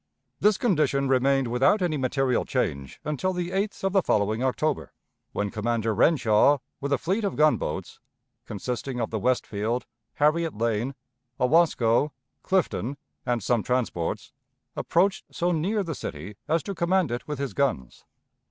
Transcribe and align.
This 0.39 0.57
condition 0.57 1.07
remained 1.07 1.47
without 1.47 1.79
any 1.79 1.95
material 1.95 2.43
change 2.43 2.99
until 3.05 3.33
the 3.33 3.51
8th 3.51 3.83
of 3.83 3.93
the 3.93 4.01
following 4.01 4.43
October, 4.43 4.93
when 5.31 5.51
Commander 5.51 5.93
Renshaw 5.93 6.57
with 6.79 6.91
a 6.91 6.97
fleet 6.97 7.23
of 7.23 7.35
gunboats, 7.35 7.99
consisting 8.47 8.99
of 8.99 9.11
the 9.11 9.19
Westfield, 9.19 9.85
Harriet 10.15 10.57
Lane, 10.57 10.95
Owasco, 11.39 12.11
Clifton, 12.41 12.97
and 13.27 13.43
some 13.43 13.61
transports, 13.61 14.33
approached 14.75 15.25
so 15.29 15.51
near 15.51 15.83
the 15.83 15.93
city 15.93 16.35
as 16.47 16.63
to 16.63 16.73
command 16.73 17.11
it 17.11 17.27
with 17.27 17.37
his 17.37 17.53
guns. 17.53 18.03